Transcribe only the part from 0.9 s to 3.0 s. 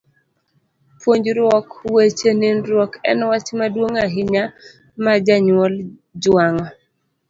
Puonjruok weche nindruok